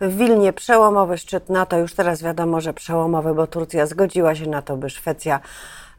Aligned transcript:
W 0.00 0.16
Wilnie 0.16 0.52
przełomowy 0.52 1.18
szczyt 1.18 1.48
NATO, 1.48 1.78
już 1.78 1.94
teraz 1.94 2.22
wiadomo, 2.22 2.60
że 2.60 2.74
przełomowy, 2.74 3.34
bo 3.34 3.46
Turcja 3.46 3.86
zgodziła 3.86 4.34
się 4.34 4.46
na 4.46 4.62
to, 4.62 4.76
by 4.76 4.90
Szwecja 4.90 5.40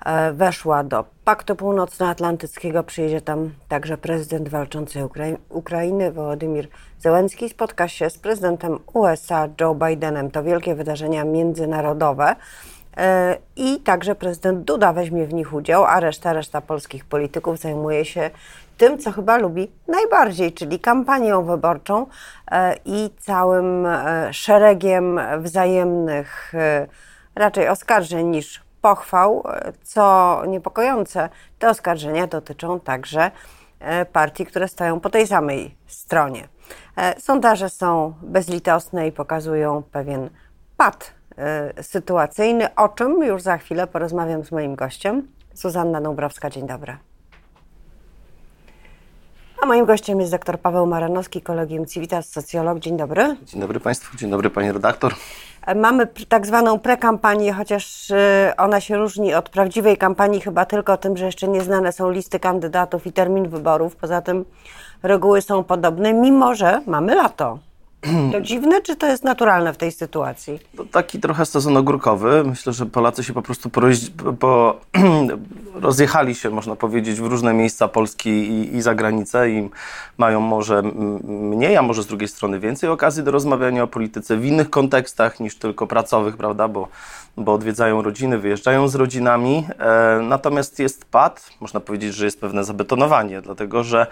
e, 0.05 0.33
weszła 0.33 0.83
do 0.83 1.05
Paktu 1.25 1.55
Północnoatlantyckiego. 1.55 2.83
Przyjedzie 2.83 3.21
tam 3.21 3.51
także 3.67 3.97
prezydent 3.97 4.49
walczącej 4.49 5.03
Ukrai 5.03 5.37
Ukrainy, 5.49 6.11
Wołodymir 6.11 6.67
Zełenski. 6.99 7.49
Spotka 7.49 7.87
się 7.87 8.09
z 8.09 8.17
prezydentem 8.17 8.79
USA, 8.93 9.47
Joe 9.61 9.75
Bidenem. 9.75 10.31
To 10.31 10.43
wielkie 10.43 10.75
wydarzenia 10.75 11.23
międzynarodowe. 11.23 12.35
E, 12.97 13.37
I 13.55 13.79
także 13.79 14.15
prezydent 14.15 14.63
Duda 14.63 14.93
weźmie 14.93 15.25
w 15.25 15.33
nich 15.33 15.53
udział, 15.53 15.85
a 15.85 15.99
reszta, 15.99 16.33
reszta 16.33 16.61
polskich 16.61 17.05
polityków 17.05 17.59
zajmuje 17.59 18.05
się 18.05 18.29
tym, 18.79 18.97
co 18.97 19.11
chyba 19.11 19.37
lubi 19.37 19.71
najbardziej, 19.87 20.53
czyli 20.53 20.79
kampanią 20.79 21.43
wyborczą 21.43 22.05
e, 22.51 22.75
i 22.85 23.09
całym 23.19 23.85
e, 23.85 24.33
szeregiem 24.33 25.19
wzajemnych 25.39 26.53
raczej 27.35 27.67
oskarżeń 27.67 28.27
niż 28.27 28.63
pochwał. 28.81 29.43
Co 29.83 30.41
niepokojące, 30.47 31.29
te 31.59 31.69
oskarżenia 31.69 32.27
dotyczą 32.27 32.79
także 32.79 33.31
partii, 34.13 34.45
które 34.45 34.67
stoją 34.67 34.99
po 34.99 35.09
tej 35.09 35.27
samej 35.27 35.75
stronie. 35.87 36.47
Sondaże 37.17 37.69
są 37.69 38.13
bezlitosne 38.21 39.07
i 39.07 39.11
pokazują 39.11 39.83
pewien 39.91 40.29
pad 40.77 41.19
E, 41.39 41.83
sytuacyjny, 41.83 42.75
o 42.75 42.89
czym 42.89 43.23
już 43.23 43.41
za 43.41 43.57
chwilę 43.57 43.87
porozmawiam 43.87 44.43
z 44.43 44.51
moim 44.51 44.75
gościem. 44.75 45.27
Zuzanna 45.53 46.01
Dąbrowska, 46.01 46.49
dzień 46.49 46.67
dobry. 46.67 47.08
A 49.61 49.65
moim 49.65 49.85
gościem 49.85 50.19
jest 50.19 50.31
dr 50.31 50.59
Paweł 50.59 50.85
Maranowski, 50.85 51.41
Kolegium 51.41 51.85
Civitas, 51.85 52.29
socjolog. 52.29 52.79
Dzień 52.79 52.97
dobry. 52.97 53.35
Dzień 53.43 53.61
dobry 53.61 53.79
Państwu, 53.79 54.17
dzień 54.17 54.29
dobry 54.29 54.49
Pani 54.49 54.71
redaktor. 54.71 55.15
Mamy 55.75 56.07
tak 56.07 56.47
zwaną 56.47 56.79
prekampanię, 56.79 57.53
chociaż 57.53 58.11
e, 58.11 58.53
ona 58.57 58.81
się 58.81 58.97
różni 58.97 59.33
od 59.33 59.49
prawdziwej 59.49 59.97
kampanii 59.97 60.41
chyba 60.41 60.65
tylko 60.65 60.97
tym, 60.97 61.17
że 61.17 61.25
jeszcze 61.25 61.47
nieznane 61.47 61.91
są 61.91 62.11
listy 62.11 62.39
kandydatów 62.39 63.07
i 63.07 63.11
termin 63.11 63.49
wyborów. 63.49 63.95
Poza 63.95 64.21
tym 64.21 64.45
reguły 65.03 65.41
są 65.41 65.63
podobne, 65.63 66.13
mimo 66.13 66.55
że 66.55 66.81
mamy 66.85 67.15
lato. 67.15 67.59
To 68.31 68.41
dziwne, 68.41 68.81
czy 68.81 68.95
to 68.95 69.07
jest 69.07 69.23
naturalne 69.23 69.73
w 69.73 69.77
tej 69.77 69.91
sytuacji? 69.91 70.59
Taki 70.91 71.19
trochę 71.19 71.45
sezon 71.45 71.77
ogórkowy. 71.77 72.43
Myślę, 72.43 72.73
że 72.73 72.85
Polacy 72.85 73.23
się 73.23 73.33
po 73.33 73.41
prostu 73.41 73.69
poroź... 73.69 73.97
po... 74.39 74.79
rozjechali 75.81 76.35
się, 76.35 76.49
można 76.49 76.75
powiedzieć, 76.75 77.21
w 77.21 77.25
różne 77.25 77.53
miejsca 77.53 77.87
Polski 77.87 78.29
i, 78.29 78.75
i 78.75 78.81
za 78.81 78.95
granicę 78.95 79.49
i 79.49 79.69
mają 80.17 80.41
może 80.41 80.81
mniej, 81.23 81.77
a 81.77 81.81
może 81.81 82.03
z 82.03 82.07
drugiej 82.07 82.27
strony 82.27 82.59
więcej 82.59 82.89
okazji 82.89 83.23
do 83.23 83.31
rozmawiania 83.31 83.83
o 83.83 83.87
polityce 83.87 84.37
w 84.37 84.45
innych 84.45 84.69
kontekstach 84.69 85.39
niż 85.39 85.55
tylko 85.55 85.87
pracowych, 85.87 86.37
prawda? 86.37 86.67
Bo 86.67 86.87
bo 87.37 87.53
odwiedzają 87.53 88.01
rodziny, 88.01 88.37
wyjeżdżają 88.37 88.87
z 88.87 88.95
rodzinami. 88.95 89.67
E, 89.79 90.19
natomiast 90.23 90.79
jest 90.79 91.05
pad, 91.05 91.49
można 91.59 91.79
powiedzieć, 91.79 92.15
że 92.15 92.25
jest 92.25 92.41
pewne 92.41 92.63
zabetonowanie, 92.63 93.41
dlatego 93.41 93.83
że 93.83 94.07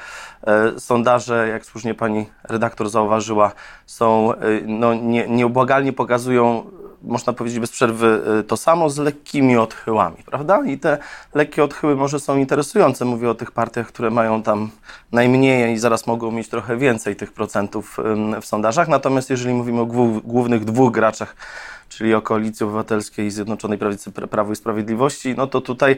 e, 0.48 0.80
sondaże, 0.80 1.48
jak 1.48 1.66
słusznie 1.66 1.94
pani 1.94 2.26
redaktor 2.44 2.90
zauważyła, 2.90 3.52
są 3.86 4.34
e, 4.34 4.38
no, 4.66 4.94
nie, 4.94 5.28
nieubłagalnie 5.28 5.94
pokazują 5.94 6.64
można 7.02 7.34
powiedzieć 7.34 7.60
bez 7.60 7.72
przerwy 7.72 8.23
to 8.48 8.58
samo 8.58 8.90
z 8.90 8.98
lekkimi 8.98 9.58
odchyłami, 9.58 10.18
prawda? 10.26 10.64
I 10.66 10.78
te 10.78 10.98
lekkie 11.34 11.64
odchyły 11.64 11.95
może 11.95 12.20
są 12.20 12.38
interesujące. 12.38 13.06
Mówię 13.06 13.30
o 13.30 13.36
tych 13.36 13.52
partiach, 13.52 13.88
które 13.88 14.10
mają 14.10 14.44
tam 14.44 14.70
najmniej 15.12 15.73
i 15.73 15.78
zaraz 15.78 16.08
mogą 16.08 16.32
mieć 16.32 16.50
trochę 16.50 16.78
więcej 16.78 17.16
tych 17.16 17.32
procentów 17.32 17.98
w 18.42 18.45
sondażach. 18.45 18.88
Natomiast 18.88 19.30
jeżeli 19.30 19.54
mówimy 19.54 19.82
o 19.82 19.86
głównych 20.23 20.66
dwóch 20.66 20.92
graczach 20.92 21.36
czyli 21.89 22.13
o 22.13 22.21
Koalicji 22.21 22.63
Obywatelskiej 22.63 23.27
i 23.27 23.31
Zjednoczonej 23.31 23.77
Prawicy 23.77 24.11
Prawo 24.11 24.53
i 24.53 24.55
Sprawiedliwości, 24.55 25.35
no 25.38 25.47
to 25.47 25.61
tutaj 25.61 25.97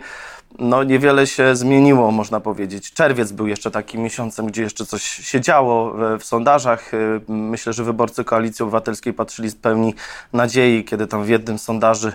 no, 0.60 0.84
niewiele 0.84 1.28
się 1.28 1.56
zmieniło, 1.56 2.12
można 2.12 2.40
powiedzieć. 2.40 2.94
Czerwiec 2.94 3.32
był 3.32 3.48
jeszcze 3.48 3.72
takim 3.72 4.02
miesiącem, 4.02 4.48
gdzie 4.48 4.62
jeszcze 4.62 4.86
coś 4.86 5.04
się 5.04 5.42
działo 5.42 5.94
w, 5.94 6.20
w 6.20 6.26
sondażach. 6.26 6.94
Y, 6.94 7.22
myślę, 7.28 7.74
że 7.74 7.84
wyborcy 7.84 8.24
Koalicji 8.24 8.64
Obywatelskiej 8.64 9.14
patrzyli 9.14 9.50
z 9.50 9.56
pełni 9.56 9.94
nadziei, 10.34 10.86
kiedy 10.86 11.08
tam 11.08 11.24
w 11.24 11.30
jednym 11.30 11.60
sondaży 11.60 12.14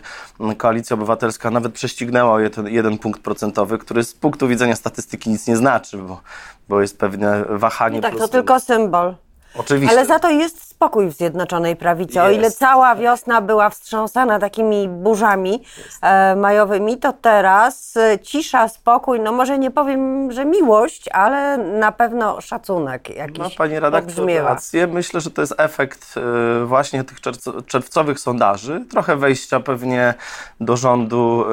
Koalicja 0.59 0.95
Obywatelska 0.95 1.51
nawet 1.51 1.73
prześcignęła 1.73 2.41
jeden, 2.41 2.69
jeden 2.69 2.99
punkt 2.99 3.21
procentowy, 3.23 3.79
który 3.79 4.05
z 4.05 4.15
punktu 4.15 4.49
widzenia 4.49 4.77
statystyki 4.77 5.31
nic 5.31 5.47
nie 5.47 5.57
znaczy, 5.57 5.99
bo, 5.99 6.21
bo 6.69 6.81
jest 6.81 6.99
pewne 6.99 7.45
wahanie. 7.49 7.97
No 7.97 8.03
tak, 8.03 8.19
to 8.19 8.29
tylko 8.29 8.61
symbol. 8.61 9.15
Oczywiście. 9.55 9.97
Ale 9.97 10.07
za 10.07 10.19
to 10.19 10.31
jest 10.31 10.74
spokój 10.85 11.09
w 11.09 11.13
Zjednoczonej 11.13 11.77
Prawicy. 11.77 12.15
Jest. 12.15 12.27
O 12.27 12.31
ile 12.31 12.51
cała 12.51 12.95
wiosna 12.95 13.41
była 13.41 13.71
wstrząsana 13.71 14.39
takimi 14.39 14.89
burzami 14.89 15.63
e, 16.03 16.37
majowymi, 16.37 16.97
to 16.99 17.13
teraz 17.13 17.97
e, 17.97 18.19
cisza, 18.19 18.69
spokój, 18.69 19.21
no 19.21 19.33
może 19.33 19.59
nie 19.59 19.71
powiem, 19.71 20.33
że 20.33 20.45
miłość, 20.45 21.09
ale 21.09 21.59
na 21.59 21.93
pewno 21.93 22.41
szacunek 22.41 23.17
jakiś 23.17 23.39
No 23.39 23.51
Pani 23.59 23.81
redaktor, 23.81 24.27
rację. 24.43 24.87
Myślę, 24.87 25.21
że 25.21 25.31
to 25.31 25.41
jest 25.41 25.55
efekt 25.59 26.15
e, 26.17 26.65
właśnie 26.65 27.05
tych 27.05 27.19
czerwcowych 27.67 28.21
sondaży. 28.21 28.85
Trochę 28.91 29.17
wejścia 29.17 29.61
pewnie 29.61 30.15
do 30.61 30.77
rządu 30.77 31.45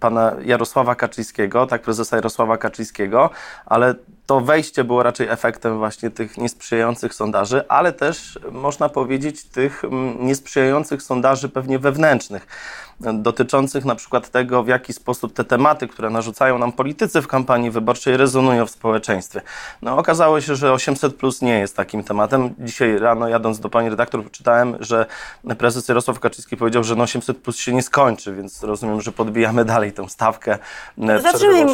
pana 0.00 0.32
Jarosława 0.44 0.94
Kaczyńskiego, 0.94 1.66
tak, 1.66 1.82
prezesa 1.82 2.16
Jarosława 2.16 2.56
Kaczyńskiego, 2.56 3.30
ale 3.66 3.94
to 4.26 4.40
wejście 4.40 4.84
było 4.84 5.02
raczej 5.02 5.28
efektem 5.28 5.78
właśnie 5.78 6.10
tych 6.10 6.38
niesprzyjających 6.38 7.03
sondaży, 7.12 7.68
ale 7.68 7.92
też 7.92 8.38
można 8.52 8.88
powiedzieć 8.88 9.44
tych 9.44 9.84
mm, 9.84 10.26
niesprzyjających 10.26 11.02
sondaży 11.02 11.48
pewnie 11.48 11.78
wewnętrznych 11.78 12.46
dotyczących 13.00 13.84
na 13.84 13.94
przykład 13.94 14.28
tego, 14.28 14.62
w 14.62 14.68
jaki 14.68 14.92
sposób 14.92 15.32
te 15.32 15.44
tematy, 15.44 15.88
które 15.88 16.10
narzucają 16.10 16.58
nam 16.58 16.72
politycy 16.72 17.22
w 17.22 17.26
kampanii 17.26 17.70
wyborczej, 17.70 18.16
rezonują 18.16 18.66
w 18.66 18.70
społeczeństwie. 18.70 19.42
No, 19.82 19.98
okazało 19.98 20.40
się, 20.40 20.56
że 20.56 20.72
800 20.72 21.16
plus 21.16 21.42
nie 21.42 21.58
jest 21.58 21.76
takim 21.76 22.04
tematem. 22.04 22.54
Dzisiaj 22.58 22.98
rano 22.98 23.28
jadąc 23.28 23.60
do 23.60 23.68
pani 23.68 23.90
redaktor 23.90 24.30
czytałem, 24.30 24.76
że 24.80 25.06
prezes 25.58 25.88
Jarosław 25.88 26.20
Kaczyński 26.20 26.56
powiedział, 26.56 26.84
że 26.84 26.96
no 26.96 27.04
800 27.04 27.38
plus 27.38 27.56
się 27.56 27.72
nie 27.72 27.82
skończy, 27.82 28.34
więc 28.34 28.62
rozumiem, 28.62 29.00
że 29.00 29.12
podbijamy 29.12 29.64
dalej 29.64 29.92
tę 29.92 30.08
stawkę. 30.08 30.58
E, 30.98 31.20
zatrzymajmy, 31.20 31.72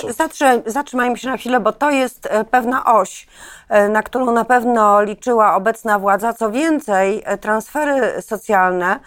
zatrzymajmy 0.66 1.18
się 1.18 1.28
na 1.28 1.36
chwilę, 1.36 1.60
bo 1.60 1.72
to 1.72 1.90
jest 1.90 2.26
e, 2.26 2.44
pewna 2.44 2.84
oś, 2.84 3.26
e, 3.68 3.88
na 3.88 4.02
którą 4.02 4.32
na 4.32 4.44
pewno 4.44 5.02
liczyła 5.02 5.54
obecna 5.54 5.98
władza. 5.98 6.32
Co 6.32 6.50
więcej, 6.50 7.22
transfery 7.40 8.22
socjalne 8.22 9.00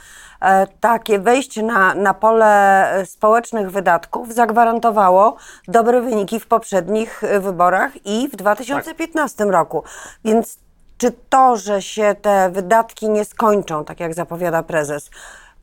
takie 0.80 1.20
wejście 1.20 1.64
na, 1.64 1.96
na 1.96 2.14
pole 2.14 3.04
społecznych 3.06 3.72
wydatków 3.72 4.34
zagwarantowało 4.34 5.38
dobre 5.68 6.02
wyniki 6.02 6.40
w 6.40 6.48
poprzednich 6.48 7.22
wyborach 7.40 8.06
i 8.06 8.28
w 8.28 8.36
2015 8.36 9.38
tak. 9.38 9.54
roku. 9.54 9.84
Więc 10.26 10.60
czy 10.98 11.12
to, 11.30 11.58
że 11.58 11.82
się 11.82 12.16
te 12.22 12.50
wydatki 12.50 13.10
nie 13.10 13.26
skończą, 13.26 13.86
tak 13.86 14.00
jak 14.00 14.14
zapowiada 14.14 14.64
prezes, 14.64 15.10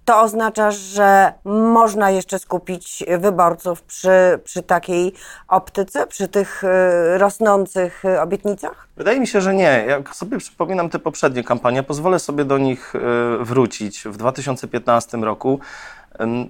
to 0.05 0.21
oznacza, 0.21 0.71
że 0.71 1.33
można 1.45 2.11
jeszcze 2.11 2.39
skupić 2.39 3.05
wyborców 3.19 3.83
przy, 3.83 4.41
przy 4.45 4.63
takiej 4.63 5.13
optyce, 5.49 6.07
przy 6.07 6.29
tych 6.29 6.65
y, 6.65 7.19
rosnących 7.19 8.05
y, 8.05 8.21
obietnicach? 8.21 8.89
Wydaje 8.97 9.21
mi 9.21 9.27
się, 9.27 9.41
że 9.41 9.55
nie. 9.55 9.85
Jak 9.89 10.15
sobie 10.15 10.39
przypominam 10.39 10.91
te 10.91 10.99
poprzednie 10.99 11.45
kampanie, 11.45 11.83
pozwolę 11.83 12.19
sobie 12.19 12.45
do 12.45 12.59
nich 12.59 12.95
y, 12.95 12.99
wrócić. 13.45 14.03
W 14.05 14.17
2015 14.17 15.19
roku 15.19 15.61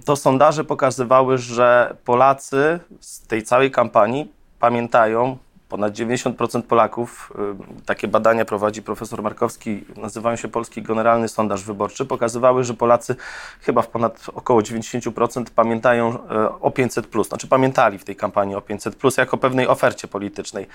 to 0.04 0.16
sondaże 0.16 0.64
pokazywały, 0.64 1.38
że 1.38 1.96
Polacy 2.04 2.80
z 3.00 3.26
tej 3.26 3.42
całej 3.42 3.70
kampanii 3.70 4.32
pamiętają 4.58 5.38
Ponad 5.70 5.92
90% 5.92 6.62
Polaków, 6.62 7.32
y, 7.80 7.84
takie 7.86 8.08
badania 8.08 8.44
prowadzi 8.44 8.82
profesor 8.82 9.22
Markowski, 9.22 9.84
nazywają 9.96 10.36
się 10.36 10.48
Polski 10.48 10.82
Generalny 10.82 11.28
Sondaż 11.28 11.64
Wyborczy, 11.64 12.04
pokazywały, 12.06 12.64
że 12.64 12.74
Polacy 12.74 13.16
chyba 13.60 13.82
w 13.82 13.88
ponad 13.88 14.26
około 14.34 14.60
90% 14.60 15.44
pamiętają 15.50 16.14
y, 16.14 16.18
o 16.60 16.70
500+, 16.70 17.24
znaczy 17.24 17.46
pamiętali 17.46 17.98
w 17.98 18.04
tej 18.04 18.16
kampanii 18.16 18.54
o 18.54 18.60
500+, 18.60 19.18
jako 19.18 19.36
pewnej 19.36 19.66
ofercie 19.66 20.08
politycznej. 20.08 20.66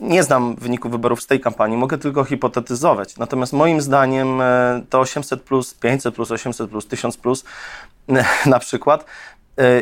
Nie 0.00 0.22
znam 0.22 0.56
wyników 0.56 0.92
wyborów 0.92 1.22
z 1.22 1.26
tej 1.26 1.40
kampanii, 1.40 1.76
mogę 1.76 1.98
tylko 1.98 2.24
hipotetyzować. 2.24 3.16
Natomiast 3.16 3.52
moim 3.52 3.80
zdaniem 3.80 4.40
y, 4.40 4.44
to 4.90 5.02
800+, 5.02 5.36
500+, 5.36 6.10
800+, 6.10 6.68
1000+, 6.68 7.44
na 8.46 8.58
przykład, 8.58 9.04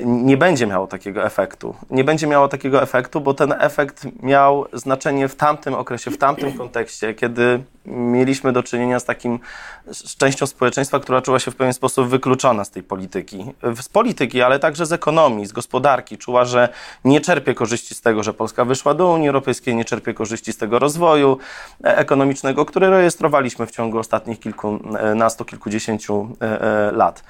nie 0.05 0.37
będzie 0.37 0.67
miało 0.67 0.87
takiego 0.87 1.25
efektu. 1.25 1.75
Nie 1.91 2.05
będzie 2.05 2.27
miało 2.27 2.49
takiego 2.49 2.83
efektu, 2.83 3.21
bo 3.21 3.35
ten 3.35 3.55
efekt 3.59 4.07
miał 4.23 4.67
znaczenie 4.73 5.29
w 5.29 5.37
tamtym 5.37 5.75
okresie, 5.75 6.11
w 6.11 6.19
tamtym 6.19 6.53
kontekście, 6.53 7.15
kiedy 7.15 7.63
mieliśmy 7.87 8.53
do 8.53 8.63
czynienia 8.63 9.01
z 9.01 9.05
takim, 9.05 9.39
z 9.87 10.17
częścią 10.17 10.47
społeczeństwa, 10.47 11.01
która 11.01 11.23
czuła 11.23 11.39
się 11.39 11.51
w 11.51 11.57
pewien 11.57 11.73
sposób 11.73 12.09
wykluczona 12.09 12.65
z 12.65 12.71
tej 12.71 12.83
polityki. 12.83 13.45
Z 13.83 13.89
polityki, 13.89 14.43
ale 14.43 14.59
także 14.59 14.87
z 14.87 14.93
ekonomii, 14.93 15.47
z 15.47 15.53
gospodarki. 15.53 16.19
Czuła, 16.19 16.45
że 16.45 16.69
nie 17.05 17.21
czerpie 17.21 17.55
korzyści 17.55 17.95
z 17.95 18.01
tego, 18.01 18.23
że 18.23 18.35
Polska 18.35 18.65
wyszła 18.65 18.95
do 18.95 19.13
Unii 19.13 19.29
Europejskiej, 19.29 19.75
nie 19.75 19.85
czerpie 19.85 20.15
korzyści 20.15 20.53
z 20.53 20.57
tego 20.57 20.79
rozwoju 20.79 21.39
e, 21.85 21.97
ekonomicznego, 21.97 22.65
który 22.65 22.91
rejestrowaliśmy 22.91 23.67
w 23.67 23.71
ciągu 23.71 23.99
ostatnich 23.99 24.41
kilkunastu, 24.41 25.45
kilkudziesięciu 25.45 26.29
e, 26.41 26.61
e, 26.61 26.93
lat. 26.93 27.25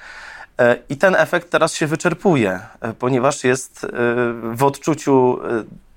I 0.89 0.97
ten 0.97 1.15
efekt 1.15 1.49
teraz 1.49 1.73
się 1.73 1.87
wyczerpuje, 1.87 2.59
ponieważ 2.99 3.43
jest 3.43 3.87
w 4.53 4.63
odczuciu 4.63 5.39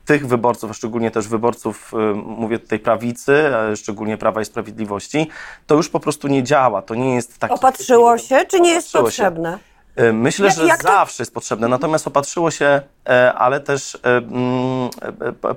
tych 0.04 0.26
wyborców, 0.26 0.70
a 0.70 0.74
szczególnie 0.74 1.10
też 1.10 1.28
wyborców, 1.28 1.92
mówię 2.14 2.58
tutaj 2.58 2.78
prawicy, 2.78 3.44
szczególnie 3.76 4.16
Prawa 4.18 4.40
i 4.40 4.44
Sprawiedliwości, 4.44 5.28
to 5.66 5.74
już 5.74 5.88
po 5.88 6.00
prostu 6.00 6.28
nie 6.28 6.42
działa. 6.42 6.82
To 6.82 6.94
nie 6.94 7.14
jest 7.14 7.38
taki... 7.38 7.54
Opatrzyło 7.54 8.18
się, 8.18 8.44
czy 8.48 8.60
nie 8.60 8.70
jest 8.70 8.92
potrzebne? 8.92 9.52
Się. 9.52 9.76
E, 9.96 10.12
myślę, 10.12 10.50
że 10.50 10.66
zawsze 10.82 11.22
jest 11.22 11.34
potrzebne, 11.34 11.68
natomiast 11.68 12.06
opatrzyło 12.06 12.50
się, 12.50 12.80
e, 13.08 13.34
ale 13.34 13.60
też 13.60 13.94
e, 13.94 13.98
mm, 14.16 14.90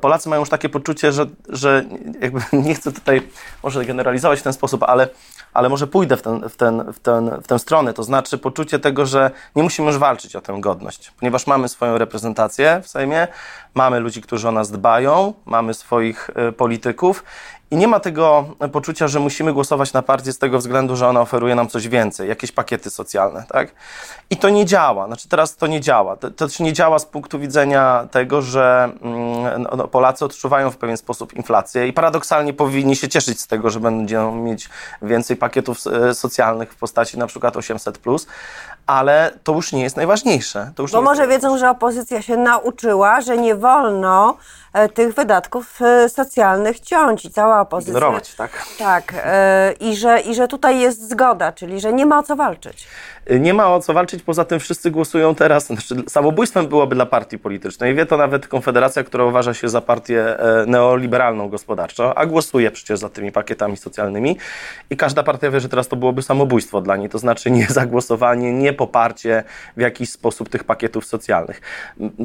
Polacy 0.02 0.30
mają 0.30 0.40
już 0.40 0.50
takie 0.50 0.70
poczucie, 0.70 1.12
że, 1.12 1.26
że 1.50 1.86
jakby 2.22 2.42
nie 2.68 2.76
chcę 2.76 2.92
tutaj 2.92 3.22
może 3.64 3.86
generalizować 3.86 4.40
w 4.40 4.44
ten 4.44 4.54
sposób, 4.54 4.84
ale, 4.84 5.10
ale 5.54 5.70
może 5.70 5.88
pójdę 5.88 6.18
w, 6.18 6.22
ten, 6.22 6.50
w, 6.50 6.56
ten, 6.56 6.94
w, 6.94 7.00
ten, 7.00 7.42
w 7.42 7.48
tę 7.48 7.60
stronę, 7.60 7.94
to 7.94 8.04
znaczy 8.04 8.38
poczucie 8.38 8.80
tego, 8.80 9.06
że 9.06 9.32
nie 9.56 9.64
musimy 9.64 9.88
już 9.88 9.98
walczyć 9.98 10.36
o 10.36 10.42
tę 10.42 10.58
godność, 10.60 11.12
ponieważ 11.20 11.48
mamy 11.48 11.70
swoją 11.70 11.98
reprezentację 11.98 12.82
w 12.84 12.88
Sejmie, 12.88 13.28
mamy 13.74 14.00
ludzi, 14.00 14.22
którzy 14.22 14.50
o 14.50 14.52
nas 14.52 14.72
dbają, 14.72 15.34
mamy 15.46 15.74
swoich 15.74 16.30
polityków 16.58 17.24
i 17.72 17.78
nie 17.78 17.88
ma 17.88 18.00
tego 18.00 18.46
poczucia, 18.72 19.08
że 19.08 19.20
musimy 19.20 19.54
głosować 19.54 19.94
na 19.94 20.02
partię 20.02 20.34
z 20.34 20.38
tego 20.38 20.58
względu, 20.58 20.96
że 20.96 21.08
ona 21.08 21.22
oferuje 21.22 21.56
nam 21.56 21.68
coś 21.68 21.88
więcej, 21.88 22.30
jakieś 22.30 22.52
pakiety 22.52 22.90
socjalne, 22.90 23.44
tak? 23.50 23.72
I 24.30 24.38
to 24.38 24.50
nie 24.50 24.66
działa. 24.66 25.08
Znaczy 25.08 25.30
teraz 25.30 25.56
to 25.56 25.68
nie 25.68 25.82
działa. 25.82 26.16
To, 26.16 26.32
to 26.32 26.48
nie 26.60 26.74
działa 26.74 27.00
z 27.00 27.06
punktu 27.06 27.40
widzenia 27.40 28.08
tego, 28.12 28.42
że 28.42 28.90
mm, 29.02 29.68
no, 29.78 29.88
Polacy 29.88 30.26
odczuwają 30.26 30.72
w 30.72 30.78
pewien 30.78 30.98
sposób 30.98 31.34
inflację 31.34 31.88
i 31.88 31.94
paradoksalnie 31.94 32.54
powinni 32.54 32.96
się 32.96 33.10
cieszyć 33.10 33.42
z 33.42 33.48
tego, 33.48 33.70
że 33.70 33.80
będą 33.80 34.36
mieć 34.36 34.70
więcej 35.02 35.38
pakietów 35.38 35.78
e, 35.88 36.14
socjalnych 36.14 36.74
w 36.74 36.76
postaci 36.76 37.18
na 37.18 37.28
przykład 37.28 37.56
800+, 37.56 38.26
ale 38.88 39.32
to 39.44 39.54
już 39.54 39.74
nie 39.74 39.84
jest 39.84 39.98
najważniejsze. 39.98 40.72
To 40.76 40.84
już 40.84 40.92
Bo 40.92 41.02
może 41.02 41.28
wiedzą, 41.28 41.58
że 41.58 41.70
opozycja 41.70 42.22
się 42.22 42.38
nauczyła, 42.38 43.22
że 43.22 43.38
nie 43.38 43.56
wolno 43.56 44.38
e, 44.74 44.90
tych 44.90 45.14
wydatków 45.14 45.82
e, 45.82 46.10
socjalnych 46.10 46.80
ciąć 46.80 47.26
i 47.26 47.32
cała 47.32 47.59
opozycja. 47.62 47.92
Ignorować, 47.92 48.36
tak? 48.36 48.66
Tak. 48.78 49.14
E, 49.16 49.74
I 49.80 49.96
że, 49.96 50.20
I 50.20 50.36
że 50.36 50.48
tutaj 50.48 50.80
jest 50.80 51.10
zgoda, 51.10 51.52
czyli 51.52 51.80
że 51.80 51.94
nie 51.94 52.06
ma 52.06 52.20
o 52.20 52.24
co 52.24 52.36
walczyć. 52.36 52.88
Nie 53.40 53.54
ma 53.54 53.76
o 53.76 53.80
co 53.80 53.94
walczyć, 53.94 54.24
poza 54.24 54.46
tym 54.46 54.60
wszyscy 54.60 54.92
głosują 54.92 55.36
teraz. 55.36 55.66
Znaczy, 55.66 55.96
samobójstwem 56.08 56.68
byłoby 56.68 56.96
dla 56.96 57.06
partii 57.06 57.40
politycznej. 57.40 57.96
Wie 57.96 58.06
to 58.06 58.18
nawet 58.18 58.48
Konfederacja, 58.48 59.04
która 59.04 59.24
uważa 59.26 59.54
się 59.54 59.70
za 59.70 59.82
partię 59.82 60.38
neoliberalną 60.68 61.50
gospodarczo, 61.50 62.18
a 62.18 62.26
głosuje 62.26 62.72
przecież 62.72 63.00
za 63.00 63.10
tymi 63.10 63.32
pakietami 63.32 63.78
socjalnymi. 63.78 64.38
I 64.90 64.98
każda 64.98 65.24
partia 65.24 65.52
wie, 65.52 65.60
że 65.60 65.70
teraz 65.70 65.88
to 65.88 65.96
byłoby 65.96 66.22
samobójstwo 66.22 66.82
dla 66.82 66.96
niej. 66.98 67.10
To 67.10 67.20
znaczy 67.20 67.52
nie 67.52 67.68
zagłosowanie, 67.80 68.54
nie 68.54 68.74
poparcie 68.74 69.44
w 69.78 69.82
jakiś 69.82 70.10
sposób 70.12 70.50
tych 70.50 70.64
pakietów 70.64 71.06
socjalnych. 71.06 71.62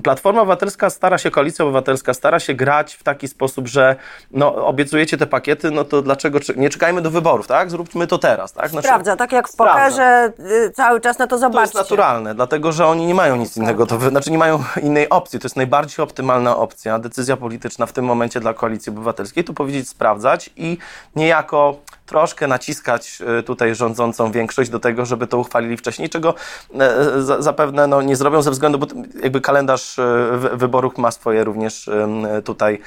Platforma 0.02 0.40
Obywatelska 0.40 0.90
stara 0.90 1.18
się, 1.18 1.30
Koalicja 1.30 1.64
Obywatelska 1.64 2.14
stara 2.14 2.40
się 2.40 2.54
grać 2.54 2.94
w 2.94 3.02
taki 3.02 3.28
sposób, 3.28 3.68
że 3.68 3.96
no, 4.30 4.54
obiecujecie 4.54 5.16
te 5.16 5.26
pakiety, 5.26 5.70
no 5.70 5.84
to 5.84 6.02
dlaczego 6.02 6.38
nie 6.56 6.70
czekajmy 6.70 7.02
do 7.02 7.10
wyborów, 7.10 7.46
tak? 7.46 7.70
Zróbmy 7.70 8.06
to 8.06 8.18
teraz, 8.18 8.52
tak? 8.52 8.68
Znaczy, 8.68 8.88
Sprawdza, 8.88 9.16
tak 9.16 9.32
jak 9.32 9.48
w 9.48 9.56
pokerze 9.56 10.32
y, 10.40 10.72
cały 10.94 11.00
czas 11.00 11.18
na 11.18 11.26
to 11.26 11.38
zobaczcie. 11.38 11.72
To 11.72 11.78
jest 11.78 11.90
naturalne, 11.90 12.34
dlatego 12.34 12.72
że 12.72 12.86
oni 12.86 13.06
nie 13.06 13.14
mają 13.14 13.36
nic 13.36 13.56
innego, 13.56 13.86
to, 13.86 14.10
znaczy 14.10 14.30
nie 14.30 14.38
mają 14.38 14.64
innej 14.82 15.08
opcji, 15.08 15.38
to 15.38 15.46
jest 15.46 15.56
najbardziej 15.56 16.02
optymalna 16.02 16.56
opcja, 16.56 16.98
decyzja 16.98 17.36
polityczna 17.36 17.86
w 17.86 17.92
tym 17.92 18.04
momencie 18.04 18.40
dla 18.40 18.54
Koalicji 18.54 18.90
Obywatelskiej, 18.90 19.44
to 19.44 19.52
powiedzieć 19.52 19.88
sprawdzać 19.88 20.50
i 20.56 20.78
niejako 21.16 21.76
troszkę 22.14 22.46
naciskać 22.46 23.22
e, 23.38 23.42
tutaj 23.42 23.74
rządzącą 23.74 24.32
większość 24.32 24.70
do 24.70 24.80
tego, 24.80 25.06
żeby 25.06 25.26
to 25.26 25.38
uchwalili 25.38 25.76
wcześniej, 25.76 26.08
czego 26.08 26.34
e, 26.80 27.42
zapewne 27.42 27.86
no, 27.86 28.02
nie 28.02 28.16
zrobią 28.16 28.42
ze 28.42 28.50
względu, 28.50 28.78
bo 28.78 28.86
jakby 29.22 29.40
kalendarz 29.40 29.98
e, 29.98 30.04
wyborów 30.52 30.98
ma 30.98 31.10
swoje 31.10 31.44
również 31.44 31.90
tutaj 32.44 32.80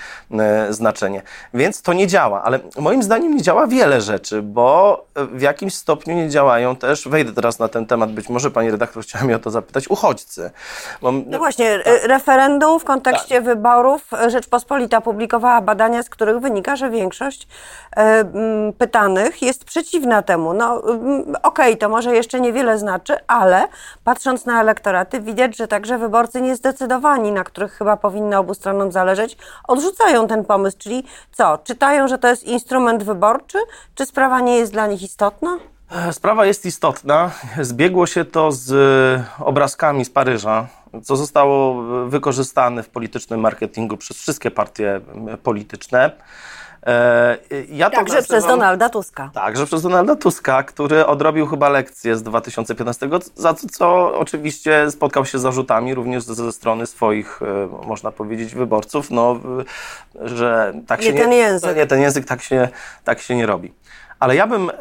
znaczenie. 0.69 1.21
Więc 1.53 1.81
to 1.81 1.93
nie 1.93 2.07
działa, 2.07 2.43
ale 2.43 2.59
moim 2.79 3.03
zdaniem 3.03 3.35
nie 3.35 3.41
działa 3.41 3.67
wiele 3.67 4.01
rzeczy, 4.01 4.41
bo 4.41 5.05
w 5.15 5.41
jakimś 5.41 5.75
stopniu 5.75 6.15
nie 6.15 6.29
działają 6.29 6.75
też, 6.75 7.07
wejdę 7.07 7.33
teraz 7.33 7.59
na 7.59 7.67
ten 7.67 7.85
temat, 7.85 8.11
być 8.11 8.29
może 8.29 8.51
pani 8.51 8.71
redaktor 8.71 9.03
chciała 9.03 9.25
mnie 9.25 9.35
o 9.35 9.39
to 9.39 9.51
zapytać, 9.51 9.87
uchodźcy. 9.87 10.51
Bo, 11.01 11.11
no 11.11 11.37
właśnie, 11.37 11.79
tak. 11.79 12.03
referendum 12.03 12.79
w 12.79 12.83
kontekście 12.83 13.35
tak. 13.35 13.43
wyborów 13.43 14.11
Rzeczpospolita 14.27 15.01
publikowała 15.01 15.61
badania, 15.61 16.03
z 16.03 16.09
których 16.09 16.39
wynika, 16.39 16.75
że 16.75 16.89
większość 16.89 17.47
pytań 19.17 19.37
jest 19.41 19.65
przeciwna 19.65 20.21
temu. 20.21 20.53
No 20.53 20.83
mm, 20.89 21.21
okej, 21.21 21.37
okay, 21.43 21.75
to 21.75 21.89
może 21.89 22.15
jeszcze 22.15 22.39
niewiele 22.39 22.77
znaczy, 22.77 23.17
ale 23.27 23.67
patrząc 24.03 24.45
na 24.45 24.61
elektoraty 24.61 25.21
widać, 25.21 25.57
że 25.57 25.67
także 25.67 25.97
wyborcy 25.97 26.41
niezdecydowani, 26.41 27.31
na 27.31 27.43
których 27.43 27.73
chyba 27.73 27.97
powinno 27.97 28.39
obu 28.39 28.53
stronom 28.53 28.91
zależeć, 28.91 29.37
odrzucają 29.67 30.27
ten 30.27 30.45
pomysł. 30.45 30.77
Czyli 30.77 31.03
co, 31.31 31.57
czytają, 31.57 32.07
że 32.07 32.17
to 32.17 32.27
jest 32.27 32.43
instrument 32.43 33.03
wyborczy, 33.03 33.57
czy 33.95 34.05
sprawa 34.05 34.41
nie 34.41 34.57
jest 34.57 34.71
dla 34.71 34.87
nich 34.87 35.03
istotna? 35.03 35.57
E, 35.91 36.13
sprawa 36.13 36.45
jest 36.45 36.65
istotna. 36.65 37.31
Zbiegło 37.61 38.07
się 38.07 38.25
to 38.25 38.51
z 38.51 38.71
obrazkami 39.39 40.05
z 40.05 40.09
Paryża, 40.09 40.67
co 41.03 41.15
zostało 41.15 41.83
wykorzystane 42.07 42.83
w 42.83 42.89
politycznym 42.89 43.39
marketingu 43.39 43.97
przez 43.97 44.17
wszystkie 44.17 44.51
partie 44.51 45.01
polityczne. 45.43 46.11
E, 46.87 47.37
ja 47.69 47.89
Także 47.89 48.15
nazywam, 48.15 48.39
przez 48.39 48.51
Donalda 48.51 48.89
Tuska. 48.89 49.29
Także 49.33 49.65
przez 49.65 49.81
Donalda 49.81 50.15
Tuska, 50.15 50.63
który 50.63 51.05
odrobił 51.05 51.47
chyba 51.47 51.69
lekcję 51.69 52.15
z 52.15 52.23
2015, 52.23 53.09
za 53.35 53.53
co, 53.53 54.19
oczywiście 54.19 54.91
spotkał 54.91 55.25
się 55.25 55.39
z 55.39 55.41
zarzutami 55.41 55.93
również 55.93 56.23
ze 56.23 56.51
strony 56.51 56.85
swoich, 56.85 57.39
e, 57.41 57.85
można 57.87 58.11
powiedzieć, 58.11 58.55
wyborców, 58.55 59.11
no, 59.11 59.39
że 60.21 60.73
tak 60.87 60.99
nie 60.99 61.05
się 61.05 61.13
ten 61.13 61.31
język. 61.31 61.77
nie 61.77 61.87
ten 61.87 62.01
język 62.01 62.25
tak 62.25 62.41
się, 62.41 62.69
tak 63.03 63.19
się 63.19 63.35
nie 63.35 63.45
robi. 63.45 63.73
Ale 64.19 64.35
ja 64.35 64.47
bym, 64.47 64.71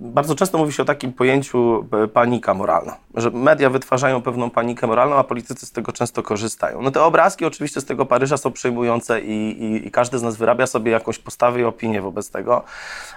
bardzo 0.00 0.34
często 0.34 0.58
mówi 0.58 0.72
się 0.72 0.82
o 0.82 0.86
takim 0.86 1.12
pojęciu 1.12 1.86
e, 2.04 2.08
panika 2.08 2.54
moralna, 2.54 2.96
że 3.14 3.30
media 3.30 3.70
wytwarzają 3.70 4.22
pewną 4.22 4.50
panikę 4.50 4.86
moralną, 4.86 5.16
a 5.16 5.24
politycy 5.24 5.66
z 5.66 5.72
tego 5.72 5.92
często 5.92 6.22
korzystają. 6.22 6.82
No 6.82 6.90
te 6.90 7.02
obrazki 7.02 7.44
oczywiście 7.44 7.80
z 7.80 7.84
tego 7.84 8.06
Paryża 8.06 8.36
są 8.36 8.52
przejmujące 8.52 9.20
i, 9.20 9.62
i, 9.62 9.86
i 9.86 9.90
każdy 9.90 10.18
z 10.18 10.22
nas 10.22 10.36
wyrabia 10.36 10.66
sobie 10.66 10.92
jakąś 10.92 11.18
postawę 11.18 11.60
i 11.60 11.64
opinię 11.64 12.02
wobec 12.02 12.30
tego, 12.30 12.64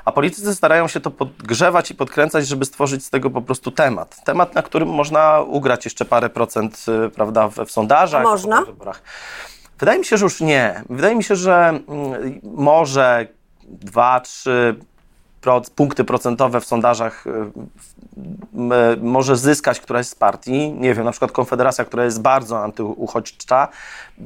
a 0.05 0.11
politycy 0.11 0.55
starają 0.55 0.87
się 0.87 0.99
to 0.99 1.11
podgrzewać 1.11 1.91
i 1.91 1.95
podkręcać, 1.95 2.47
żeby 2.47 2.65
stworzyć 2.65 3.05
z 3.05 3.09
tego 3.09 3.29
po 3.29 3.41
prostu 3.41 3.71
temat. 3.71 4.23
Temat, 4.23 4.55
na 4.55 4.61
którym 4.61 4.89
można 4.89 5.41
ugrać 5.41 5.85
jeszcze 5.85 6.05
parę 6.05 6.29
procent, 6.29 6.85
e, 7.05 7.09
prawda, 7.09 7.47
w, 7.47 7.55
w 7.55 7.71
sondażach. 7.71 8.23
Można? 8.23 8.63
Wydaje 9.79 9.99
mi 9.99 10.05
się, 10.05 10.17
że 10.17 10.25
już 10.25 10.41
nie. 10.41 10.83
Wydaje 10.89 11.15
mi 11.15 11.23
się, 11.23 11.35
że 11.35 11.67
mm, 11.67 12.39
może 12.43 13.27
2-3 13.85 14.75
punkty 15.75 16.03
procentowe 16.03 16.61
w 16.61 16.65
sondażach 16.65 17.27
y, 17.27 17.31
może 19.01 19.37
zyskać 19.37 19.79
któraś 19.79 20.07
z 20.07 20.15
partii. 20.15 20.71
Nie 20.71 20.93
wiem, 20.93 21.05
na 21.05 21.11
przykład 21.11 21.31
Konfederacja, 21.31 21.85
która 21.85 22.05
jest 22.05 22.21
bardzo 22.21 22.63
antyuchodźcza, 22.63 23.67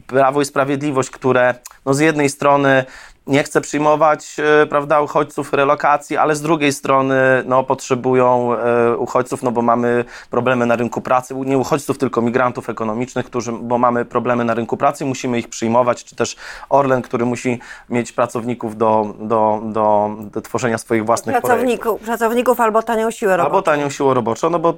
Prawo 0.07 0.41
i 0.41 0.45
Sprawiedliwość, 0.45 1.09
które 1.09 1.55
no 1.85 1.93
z 1.93 1.99
jednej 1.99 2.29
strony 2.29 2.85
nie 3.27 3.43
chce 3.43 3.61
przyjmować 3.61 4.37
e, 4.39 4.65
prawda, 4.65 5.01
uchodźców, 5.01 5.53
relokacji, 5.53 6.17
ale 6.17 6.35
z 6.35 6.41
drugiej 6.41 6.73
strony 6.73 7.15
no, 7.45 7.63
potrzebują 7.63 8.53
e, 8.53 8.97
uchodźców, 8.97 9.43
no 9.43 9.51
bo 9.51 9.61
mamy 9.61 10.05
problemy 10.29 10.65
na 10.65 10.75
rynku 10.75 11.01
pracy, 11.01 11.35
nie 11.45 11.57
uchodźców, 11.57 11.97
tylko 11.97 12.21
migrantów 12.21 12.69
ekonomicznych, 12.69 13.25
którzy, 13.25 13.51
bo 13.51 13.77
mamy 13.77 14.05
problemy 14.05 14.45
na 14.45 14.53
rynku 14.53 14.77
pracy, 14.77 15.05
musimy 15.05 15.39
ich 15.39 15.47
przyjmować, 15.47 16.03
czy 16.03 16.15
też 16.15 16.35
Orlen, 16.69 17.01
który 17.01 17.25
musi 17.25 17.59
mieć 17.89 18.11
pracowników 18.11 18.77
do, 18.77 19.15
do, 19.19 19.61
do, 19.63 20.15
do 20.31 20.41
tworzenia 20.41 20.77
swoich 20.77 21.05
własnych 21.05 21.41
pracowników, 21.41 22.01
pracowników 22.01 22.59
albo 22.59 22.83
tanią 22.83 23.11
siłę 23.11 23.37
roboczą. 23.37 23.55
Albo 23.55 23.61
tanią 23.61 23.89
siłę 23.89 24.13
roboczą, 24.13 24.49
no 24.49 24.59
bo 24.59 24.73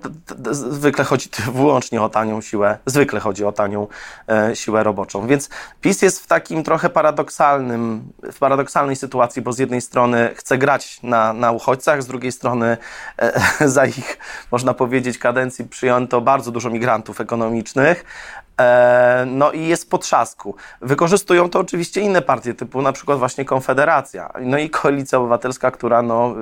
zwykle 0.51 1.05
chodzi 1.05 1.29
wyłącznie 1.53 2.01
o 2.01 2.09
tanią 2.09 2.41
siłę, 2.41 2.77
zwykle 2.85 3.19
chodzi 3.19 3.45
o 3.45 3.51
tanią 3.51 3.87
e, 4.29 4.55
siłę 4.55 4.83
roboczą. 4.83 5.27
Więc 5.27 5.49
PiS 5.81 6.01
jest 6.01 6.23
w 6.23 6.27
takim 6.27 6.63
trochę 6.63 6.89
paradoksalnym, 6.89 8.11
paradoksalnej 8.39 8.96
sytuacji, 8.96 9.41
bo 9.41 9.53
z 9.53 9.60
jednej 9.60 9.82
strony 9.82 10.29
chce 10.36 10.58
grać 10.58 11.00
na, 11.03 11.34
na 11.34 11.51
uchodźcach, 11.51 12.03
z 12.03 12.08
drugiej 12.08 12.32
strony 12.32 12.77
e, 13.17 13.41
za 13.75 13.86
ich, 13.86 14.17
można 14.51 14.74
powiedzieć, 14.74 15.17
kadencji 15.17 15.65
przyjęto 15.65 16.22
bardzo 16.22 16.51
dużo 16.51 16.70
migrantów 16.70 17.22
ekonomicznych, 17.22 18.06
no 19.25 19.51
i 19.51 19.67
jest 19.67 19.89
po 19.89 19.97
trzasku. 19.97 20.55
Wykorzystują 20.81 21.49
to 21.49 21.59
oczywiście 21.59 22.01
inne 22.01 22.21
partie, 22.21 22.53
typu 22.53 22.81
na 22.81 22.91
przykład 22.91 23.19
właśnie 23.19 23.45
Konfederacja. 23.45 24.29
No 24.41 24.57
i 24.57 24.69
Koalicja 24.69 25.19
Obywatelska, 25.19 25.71
która, 25.71 26.01
no, 26.01 26.35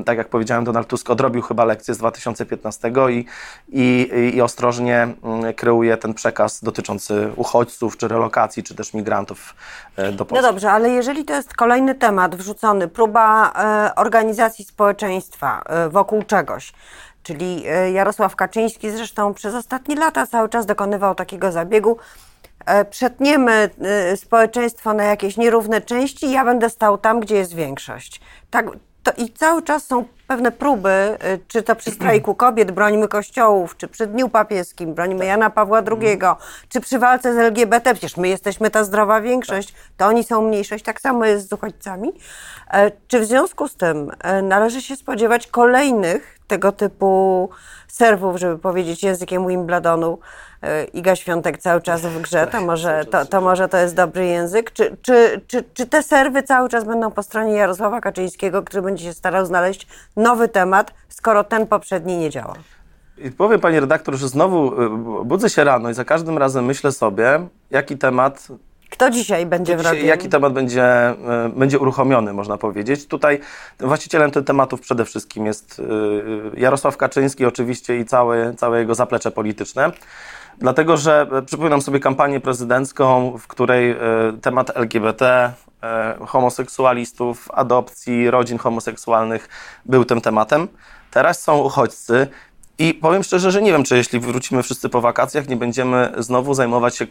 y, 0.00 0.04
tak 0.04 0.18
jak 0.18 0.28
powiedziałem, 0.28 0.64
Donald 0.64 0.88
Tusk 0.88 1.10
odrobił 1.10 1.42
chyba 1.42 1.64
lekcję 1.64 1.94
z 1.94 1.98
2015 1.98 2.92
i, 3.10 3.26
i, 3.68 4.10
i 4.34 4.40
ostrożnie 4.40 5.02
mm, 5.02 5.54
kreuje 5.54 5.96
ten 5.96 6.14
przekaz 6.14 6.64
dotyczący 6.64 7.30
uchodźców, 7.36 7.96
czy 7.96 8.08
relokacji, 8.08 8.62
czy 8.62 8.74
też 8.74 8.94
migrantów 8.94 9.54
e, 9.96 10.12
do 10.12 10.24
Polski. 10.24 10.46
No 10.46 10.52
dobrze, 10.52 10.72
ale 10.72 10.90
jeżeli 10.90 11.24
to 11.24 11.34
jest 11.34 11.54
kolejny 11.54 11.94
temat 11.94 12.36
wrzucony, 12.36 12.88
próba 12.88 13.52
e, 13.52 13.94
organizacji 13.94 14.64
społeczeństwa 14.64 15.62
e, 15.66 15.88
wokół 15.88 16.22
czegoś, 16.22 16.72
czyli 17.24 17.64
e, 17.66 17.90
Jarosław 17.90 18.36
Kaczyński 18.36 18.90
zresztą 18.90 19.34
przez 19.34 19.54
ostatnie 19.54 19.96
lata 19.96 20.26
cały 20.26 20.48
czas 20.48 20.66
dokonywał 20.66 21.14
takiego 21.14 21.52
zabiegu. 21.52 21.96
e, 22.66 22.84
Przetniemy 22.84 23.70
e, 23.80 24.16
społeczeństwo 24.16 24.94
na 24.94 25.04
jakieś 25.04 25.36
nierówne 25.36 25.80
części, 25.80 26.30
ja 26.30 26.44
będę 26.44 26.70
stał 26.70 26.98
tam, 26.98 27.20
gdzie 27.20 27.36
jest 27.36 27.54
większość. 27.54 28.20
Tak, 28.50 28.66
to 29.02 29.12
I 29.16 29.32
cały 29.32 29.62
czas 29.62 29.86
są 29.86 30.04
pewne 30.26 30.52
próby, 30.52 31.18
czy 31.48 31.62
to 31.62 31.76
przy 31.76 31.90
strajku 31.90 32.34
kobiet 32.34 32.72
bronimy 32.72 33.08
kościołów, 33.08 33.76
czy 33.76 33.88
przy 33.88 34.06
Dniu 34.06 34.28
Papieskim 34.28 34.94
bronimy 34.94 35.26
Jana 35.26 35.50
Pawła 35.50 35.82
II, 36.00 36.18
czy 36.68 36.80
przy 36.80 36.98
walce 36.98 37.34
z 37.34 37.38
LGBT, 37.38 37.94
przecież 37.94 38.16
my 38.16 38.28
jesteśmy 38.28 38.70
ta 38.70 38.84
zdrowa 38.84 39.20
większość, 39.20 39.74
to 39.96 40.06
oni 40.06 40.24
są 40.24 40.42
mniejszość, 40.42 40.84
tak 40.84 41.00
samo 41.00 41.24
jest 41.24 41.48
z 41.48 41.52
uchodźcami. 41.52 42.12
Czy 43.08 43.20
w 43.20 43.24
związku 43.24 43.68
z 43.68 43.76
tym 43.76 44.10
należy 44.42 44.82
się 44.82 44.96
spodziewać 44.96 45.46
kolejnych 45.46 46.33
tego 46.46 46.72
typu 46.72 47.48
serwów, 47.88 48.36
żeby 48.36 48.58
powiedzieć 48.58 49.02
językiem 49.02 49.48
Wimbledonu, 49.48 50.18
e, 50.62 50.84
Iga 50.84 51.16
Świątek 51.16 51.58
cały 51.58 51.80
czas 51.80 52.00
w 52.00 52.20
grze, 52.20 52.46
to 52.46 52.60
może 52.60 53.04
to, 53.04 53.26
to, 53.26 53.40
może 53.40 53.68
to 53.68 53.76
jest 53.76 53.94
dobry 53.94 54.26
język. 54.26 54.72
Czy, 54.72 54.96
czy, 55.02 55.40
czy, 55.46 55.64
czy 55.74 55.86
te 55.86 56.02
serwy 56.02 56.42
cały 56.42 56.68
czas 56.68 56.84
będą 56.84 57.10
po 57.10 57.22
stronie 57.22 57.52
Jarosława 57.52 58.00
Kaczyńskiego, 58.00 58.62
który 58.62 58.82
będzie 58.82 59.04
się 59.04 59.12
starał 59.12 59.46
znaleźć 59.46 59.86
nowy 60.16 60.48
temat, 60.48 60.94
skoro 61.08 61.44
ten 61.44 61.66
poprzedni 61.66 62.16
nie 62.16 62.30
działa? 62.30 62.54
I 63.18 63.30
powiem 63.30 63.60
pani 63.60 63.80
redaktor, 63.80 64.14
że 64.14 64.28
znowu 64.28 64.82
y, 65.20 65.24
budzę 65.24 65.50
się 65.50 65.64
rano 65.64 65.90
i 65.90 65.94
za 65.94 66.04
każdym 66.04 66.38
razem 66.38 66.64
myślę 66.64 66.92
sobie, 66.92 67.40
jaki 67.70 67.98
temat 67.98 68.48
Kto 68.94 69.10
dzisiaj 69.10 69.46
będzie 69.46 69.76
w 69.76 69.80
radiu? 69.80 70.06
jaki 70.06 70.28
temat 70.28 70.52
będzie, 70.52 70.84
e, 70.84 71.16
będzie 71.56 71.78
uruchomiony, 71.78 72.32
można 72.32 72.58
powiedzieć. 72.58 73.06
Tutaj 73.06 73.40
właścicielem 73.80 74.30
tych 74.30 74.44
tematów 74.44 74.80
przede 74.80 75.04
wszystkim 75.04 75.46
jest 75.46 75.82
e, 76.54 76.60
Jarosław 76.60 76.96
Kaczyński 76.96 77.46
oczywiście 77.46 77.98
i 77.98 78.04
całe, 78.04 78.54
całe 78.54 78.78
jego 78.78 78.94
zaplecze 78.94 79.30
polityczne. 79.30 79.92
Dlatego, 80.58 80.96
że 80.96 81.26
e, 81.32 81.42
przypominam 81.42 81.82
sobie 81.82 82.00
kampanię 82.00 82.40
prezydencką, 82.40 83.38
w 83.38 83.46
której 83.46 83.90
e, 83.90 83.96
temat 84.42 84.76
LGBT, 84.76 85.52
e, 85.82 86.16
homoseksualistów, 86.26 87.48
adopcji, 87.54 88.30
rodzin 88.30 88.58
homoseksualnych 88.58 89.48
był 89.84 90.04
tym 90.04 90.20
tematem. 90.20 90.68
Teraz 91.10 91.42
są 91.42 91.58
uchodźcy 91.58 92.26
i 92.78 92.94
powiem 92.94 93.22
szczerze, 93.22 93.50
że 93.50 93.62
nie 93.62 93.72
wiem, 93.72 93.84
czy 93.84 93.96
jeśli 93.96 94.20
wrócimy 94.20 94.62
wszyscy 94.62 94.88
po 94.88 95.00
wakacjach, 95.00 95.48
nie 95.48 95.56
będziemy 95.56 96.12
znowu 96.18 96.54
zajmować 96.54 96.96
się 96.96 97.06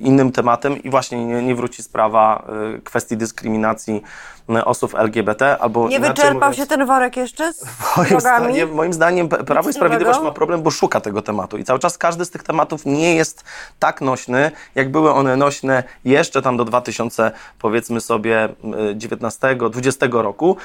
innym 0.00 0.32
tematem 0.32 0.82
i 0.82 0.90
właśnie 0.90 1.26
nie, 1.26 1.42
nie 1.42 1.54
wróci 1.54 1.82
sprawa 1.82 2.46
y, 2.76 2.80
kwestii 2.80 3.16
dyskryminacji 3.16 4.02
y, 4.50 4.64
osób 4.64 4.94
LGBT 4.94 5.58
albo 5.58 5.88
Nie 5.88 6.00
wyczerpał 6.00 6.34
mówiąc, 6.34 6.56
się 6.56 6.66
ten 6.66 6.86
worek 6.86 7.16
jeszcze 7.16 7.52
z 7.52 7.64
Moim 7.96 8.20
zdaniem, 8.20 8.74
moim 8.74 8.92
zdaniem 8.92 9.28
Prawo 9.28 9.62
i 9.62 9.66
Nic 9.66 9.76
Sprawiedliwość 9.76 10.16
nowego? 10.16 10.30
ma 10.30 10.34
problem, 10.34 10.62
bo 10.62 10.70
szuka 10.70 11.00
tego 11.00 11.22
tematu. 11.22 11.58
I 11.58 11.64
cały 11.64 11.78
czas 11.78 11.98
każdy 11.98 12.24
z 12.24 12.30
tych 12.30 12.42
tematów 12.42 12.86
nie 12.86 13.14
jest 13.14 13.44
tak 13.78 14.00
nośny, 14.00 14.50
jak 14.74 14.90
były 14.90 15.12
one 15.12 15.36
nośne 15.36 15.82
jeszcze 16.04 16.42
tam 16.42 16.56
do 16.56 16.64
2000, 16.64 17.32
powiedzmy 17.58 18.00
sobie, 18.00 18.48
y, 18.90 18.96
19, 18.96 19.56
20 19.70 20.06
roku. 20.10 20.56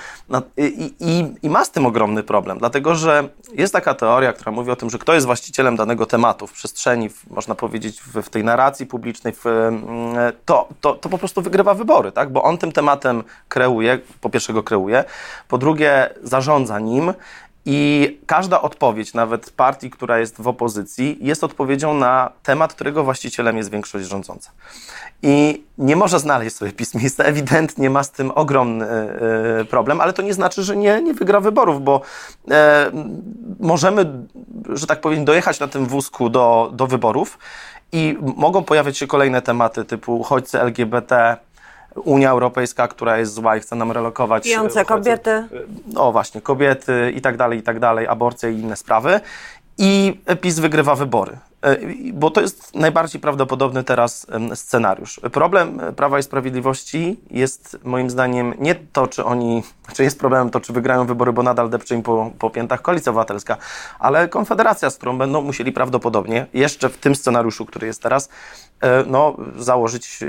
I, 0.57 0.93
i, 0.99 1.35
i 1.43 1.49
ma 1.49 1.65
z 1.65 1.71
tym 1.71 1.85
ogromny 1.85 2.23
problem, 2.23 2.57
dlatego 2.57 2.95
że 2.95 3.29
jest 3.53 3.73
taka 3.73 3.93
teoria, 3.93 4.28
która 4.33 4.51
mówi 4.51 4.71
o 4.71 4.75
tym, 4.75 4.89
że 4.89 4.97
kto 4.97 5.13
jest 5.13 5.25
właścicielem 5.25 5.75
danego 5.75 6.05
tematu 6.05 6.47
w 6.47 6.53
przestrzeni, 6.53 7.09
w, 7.09 7.29
można 7.29 7.55
powiedzieć, 7.55 8.01
w, 8.01 8.21
w 8.21 8.29
tej 8.29 8.43
narracji 8.43 8.85
publicznej, 8.85 9.33
w, 9.33 9.43
to, 10.45 10.67
to, 10.81 10.93
to 10.93 11.09
po 11.09 11.17
prostu 11.17 11.41
wygrywa 11.41 11.73
wybory, 11.73 12.11
tak? 12.11 12.31
bo 12.31 12.43
on 12.43 12.57
tym 12.57 12.71
tematem 12.71 13.23
kreuje, 13.47 13.99
po 14.21 14.29
pierwsze 14.29 14.53
go 14.53 14.63
kreuje, 14.63 15.03
po 15.47 15.57
drugie 15.57 16.09
zarządza 16.23 16.79
nim 16.79 17.13
i 17.65 18.19
każda 18.25 18.61
odpowiedź, 18.61 19.13
nawet 19.13 19.49
partii, 19.51 19.89
która 19.89 20.19
jest 20.19 20.41
w 20.41 20.47
opozycji, 20.47 21.17
jest 21.21 21.43
odpowiedzią 21.43 21.93
na 21.93 22.31
temat, 22.43 22.73
którego 22.73 23.03
właścicielem 23.03 23.57
jest 23.57 23.71
większość 23.71 24.07
rządząca. 24.07 24.51
I 25.23 25.63
nie 25.77 25.95
może 25.95 26.19
znaleźć 26.19 26.55
sobie 26.55 26.71
PiS 26.71 26.95
miejsca, 26.95 27.23
ewidentnie 27.23 27.89
ma 27.89 28.03
z 28.03 28.11
tym 28.11 28.31
ogromny 28.35 28.85
e, 28.85 29.65
problem, 29.65 30.01
ale 30.01 30.13
to 30.13 30.21
nie 30.21 30.33
znaczy, 30.33 30.63
że 30.63 30.77
nie, 30.77 31.01
nie 31.01 31.13
wygra 31.13 31.39
wyborów, 31.39 31.83
bo 31.83 32.01
e, 32.51 32.91
możemy, 33.59 34.05
że 34.69 34.87
tak 34.87 35.01
powiem, 35.01 35.25
dojechać 35.25 35.59
na 35.59 35.67
tym 35.67 35.85
wózku 35.85 36.29
do, 36.29 36.71
do 36.73 36.87
wyborów 36.87 37.37
i 37.91 38.17
mogą 38.21 38.63
pojawiać 38.63 38.97
się 38.97 39.07
kolejne 39.07 39.41
tematy 39.41 39.85
typu 39.85 40.19
uchodźcy 40.19 40.61
LGBT, 40.61 41.37
Unia 41.95 42.29
Europejska, 42.31 42.87
która 42.87 43.17
jest 43.17 43.33
zła 43.33 43.57
i 43.57 43.59
chce 43.59 43.75
nam 43.75 43.91
relokować. 43.91 44.43
e, 44.43 44.49
Pijące 44.49 44.85
kobiety. 44.85 45.47
O 45.95 46.11
właśnie, 46.11 46.41
kobiety 46.41 47.13
i 47.15 47.21
tak 47.21 47.37
dalej, 47.37 47.59
i 47.59 47.63
tak 47.63 47.79
dalej, 47.79 48.07
aborcja 48.07 48.49
i 48.49 48.57
inne 48.59 48.75
sprawy. 48.75 49.19
I 49.77 50.19
PiS 50.41 50.59
wygrywa 50.59 50.95
wybory. 50.95 51.37
E, 51.61 51.77
Bo 52.13 52.31
to 52.31 52.41
jest 52.41 52.75
najbardziej 52.75 53.21
prawdopodobny 53.21 53.83
teraz 53.83 54.27
scenariusz. 54.55 55.21
Problem 55.31 55.79
e, 55.79 55.93
Prawa 55.93 56.19
i 56.19 56.23
Sprawiedliwości 56.23 57.19
jest 57.31 57.77
moim 57.83 58.09
zdaniem 58.09 58.53
nie 58.59 58.75
to, 58.75 59.07
czy 59.07 59.25
oni, 59.25 59.63
czy 59.95 60.03
jest 60.03 60.19
problemem 60.19 60.49
to, 60.49 60.59
czy 60.59 60.73
wygrają 60.73 61.05
wybory, 61.05 61.33
bo 61.33 61.43
nadal 61.43 61.69
depcze 61.69 61.95
im 61.95 62.03
po, 62.03 62.31
po 62.39 62.49
piętach 62.49 62.81
Koalicja 62.81 63.09
Obywatelska, 63.09 63.57
ale 63.99 64.27
Konfederacja, 64.27 64.89
z 64.89 64.97
którą 64.97 65.17
będą 65.17 65.41
musieli 65.41 65.71
prawdopodobnie 65.71 66.45
jeszcze 66.53 66.89
w 66.89 66.97
tym 66.97 67.15
scenariuszu, 67.15 67.65
który 67.65 67.87
jest 67.87 68.03
teraz, 68.03 68.29
e, 68.81 69.03
no, 69.07 69.35
założyć 69.55 70.19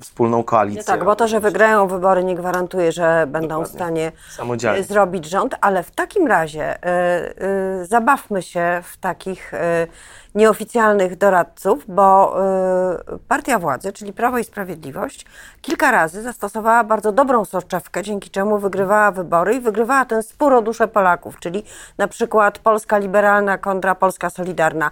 wspólną 0.00 0.42
koalicję. 0.42 0.84
Tak, 0.84 1.04
bo 1.04 1.16
to, 1.16 1.28
że 1.28 1.40
wygrają 1.40 1.86
wybory 1.86 2.24
nie 2.24 2.34
gwarantuje, 2.34 2.92
że 2.92 3.26
będą 3.28 3.64
w 3.64 3.68
stanie 3.68 4.12
Samodzielnie. 4.36 4.82
zrobić 4.82 5.26
rząd, 5.26 5.54
ale 5.60 5.82
w 5.82 5.90
takim 5.90 6.26
razie 6.26 6.64
e, 6.64 6.84
e, 6.84 7.84
zabawmy 7.84 8.42
się 8.42 8.82
w 8.84 8.96
takich 8.96 9.54
e, 9.54 9.86
nieoficjalnych 10.34 10.77
doradców, 11.16 11.84
bo 11.88 12.36
e, 12.44 13.18
partia 13.28 13.58
władzy, 13.58 13.92
czyli 13.92 14.12
Prawo 14.12 14.38
i 14.38 14.44
Sprawiedliwość, 14.44 15.26
kilka 15.62 15.90
razy 15.90 16.22
zastosowała 16.22 16.84
bardzo 16.84 17.12
dobrą 17.12 17.44
soczewkę, 17.44 18.02
dzięki 18.02 18.30
czemu 18.30 18.58
wygrywała 18.58 19.10
wybory 19.10 19.54
i 19.54 19.60
wygrywała 19.60 20.04
ten 20.04 20.22
spór 20.22 20.52
o 20.52 20.62
duszę 20.62 20.88
Polaków, 20.88 21.40
czyli 21.40 21.64
na 21.98 22.08
przykład 22.08 22.58
Polska 22.58 22.98
Liberalna 22.98 23.58
kontra 23.58 23.94
Polska 23.94 24.30
Solidarna. 24.30 24.90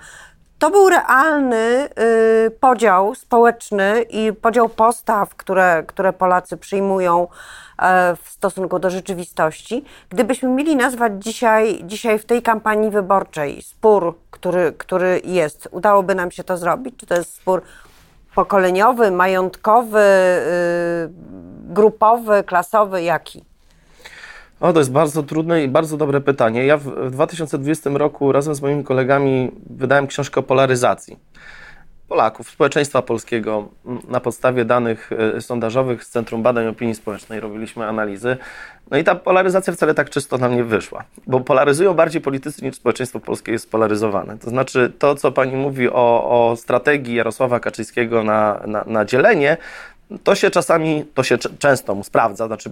To 0.59 0.71
był 0.71 0.89
realny 0.89 1.89
y, 2.47 2.51
podział 2.51 3.15
społeczny 3.15 4.03
i 4.11 4.33
podział 4.33 4.69
postaw, 4.69 5.35
które, 5.35 5.85
które 5.87 6.13
Polacy 6.13 6.57
przyjmują 6.57 7.29
e, 7.79 8.17
w 8.17 8.29
stosunku 8.29 8.79
do 8.79 8.91
rzeczywistości. 8.91 9.85
Gdybyśmy 10.11 10.49
mieli 10.49 10.77
nazwać 10.77 11.13
dzisiaj, 11.19 11.81
dzisiaj 11.85 12.19
w 12.19 12.25
tej 12.25 12.43
kampanii 12.43 12.91
wyborczej 12.91 13.63
spór, 13.63 14.15
który, 14.31 14.73
który 14.73 15.21
jest, 15.25 15.69
udałoby 15.71 16.15
nam 16.15 16.31
się 16.31 16.45
to 16.45 16.57
zrobić? 16.57 16.95
Czy 16.97 17.07
to 17.07 17.15
jest 17.15 17.35
spór 17.35 17.63
pokoleniowy, 18.35 19.11
majątkowy, 19.11 20.01
y, 20.01 21.09
grupowy, 21.75 22.45
klasowy, 22.45 23.03
jaki? 23.03 23.45
O, 24.61 24.73
to 24.73 24.79
jest 24.79 24.93
bardzo 24.93 25.23
trudne 25.23 25.65
i 25.65 25.69
bardzo 25.69 25.97
dobre 25.97 26.21
pytanie. 26.21 26.67
Ja 26.67 26.77
w, 26.77 26.85
w 26.85 27.11
2020 27.11 27.91
roku 27.95 28.33
razem 28.33 28.55
z 28.55 28.63
moimi 28.63 28.85
kolegami 28.85 29.51
wydałem 29.71 30.07
książkę 30.07 30.41
o 30.41 30.43
polaryzacji 30.43 31.17
Polaków, 32.09 32.51
społeczeństwa 32.51 33.03
polskiego 33.03 33.69
m, 33.87 33.99
na 34.09 34.21
podstawie 34.21 34.65
danych 34.65 35.11
e, 35.37 35.41
sondażowych 35.41 36.05
z 36.05 36.11
Centrum 36.11 36.43
Badań 36.43 36.67
Opinii 36.67 36.95
Społecznej. 36.95 37.41
Robiliśmy 37.41 37.87
analizy. 37.87 38.37
No 38.91 38.99
i 38.99 39.05
ta 39.05 39.15
polaryzacja 39.15 39.73
wcale 39.73 39.95
tak 39.95 40.11
czysto 40.11 40.39
nam 40.39 40.57
nie 40.57 40.65
wyszła, 40.65 41.05
bo 41.27 41.41
polaryzują 41.41 41.95
bardziej 41.95 42.23
politycy 42.23 42.65
niż 42.65 42.75
społeczeństwo 42.75 43.21
polskie 43.21 43.53
jest 43.53 43.65
spolaryzowane. 43.65 44.39
To 44.39 44.51
znaczy 44.51 44.93
to, 44.99 45.15
co 45.15 45.33
pani 45.33 45.57
mówi 45.57 45.91
o, 45.91 46.31
o 46.51 46.57
strategii 46.57 47.15
Jarosława 47.15 47.61
Kaczyńskiego 47.61 48.25
na, 48.25 48.63
na, 48.67 48.85
na 48.87 49.05
dzielenie, 49.05 49.57
To 50.25 50.35
się 50.35 50.51
czasami, 50.51 51.05
to 51.15 51.23
się 51.23 51.39
często 51.39 52.05
sprawdza, 52.05 52.47
znaczy 52.47 52.71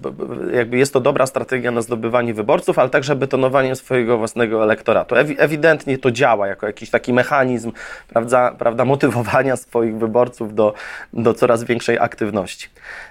jakby 0.55 0.77
jest 0.77 0.93
to 0.93 1.01
dobra 1.01 1.27
strategia 1.27 1.71
na 1.71 1.83
zdobywanie 1.83 2.35
wyborców, 2.35 2.79
ale 2.79 2.91
także 2.91 3.17
betonowanie 3.17 3.77
swojego 3.77 4.19
własnego 4.19 4.63
elektoratu. 4.63 5.15
Ewi- 5.15 5.37
ewidentnie 5.39 5.99
to 5.99 6.11
działa 6.11 6.47
jako 6.47 6.67
jakiś 6.67 6.91
taki 6.91 7.13
mechanizm, 7.13 7.73
prawda, 8.09 8.55
prawda 8.59 8.85
motywowania 8.85 9.57
swoich 9.57 9.99
wyborców 9.99 10.55
do, 10.55 10.75
do 11.13 11.35
coraz 11.35 11.65
większej 11.65 11.99
aktywności. 11.99 12.69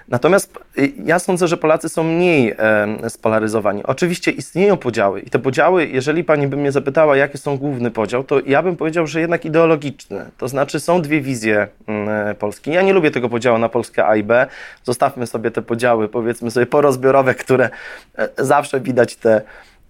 Natomiast 0.08 0.58
y, 0.78 0.92
ja 1.04 1.18
sądzę, 1.18 1.48
że 1.48 1.56
Polacy 1.56 1.88
są 1.88 2.04
mniej 2.04 2.54
e, 2.58 3.10
spolaryzowani. 3.10 3.82
Oczywiście 3.84 4.30
istnieją 4.30 4.76
podziały 4.76 5.20
i 5.20 5.30
te 5.30 5.38
podziały, 5.38 5.86
jeżeli 5.86 6.24
pani 6.24 6.46
by 6.46 6.56
mnie 6.56 6.72
zapytała, 6.72 7.16
jaki 7.16 7.38
są 7.38 7.58
główny 7.58 7.90
podział, 7.90 8.24
to 8.24 8.40
ja 8.46 8.62
bym 8.62 8.76
powiedział, 8.76 9.06
że 9.06 9.20
jednak 9.20 9.44
ideologiczny. 9.44 10.30
To 10.38 10.48
znaczy 10.48 10.80
są 10.80 11.02
dwie 11.02 11.20
wizje 11.20 11.68
mm, 11.86 12.34
Polski. 12.34 12.70
Ja 12.70 12.82
nie 12.82 12.92
lubię 12.92 13.10
tego 13.10 13.28
podziału 13.28 13.58
na 13.58 13.68
Polskę 13.68 14.06
A 14.06 14.13
i 14.16 14.22
B. 14.22 14.46
Zostawmy 14.84 15.26
sobie 15.26 15.50
te 15.50 15.62
podziały, 15.62 16.08
powiedzmy 16.08 16.50
sobie 16.50 16.66
porozbiorowe, 16.66 17.34
które 17.34 17.70
e, 18.18 18.28
zawsze 18.38 18.80
widać 18.80 19.16
te 19.16 19.42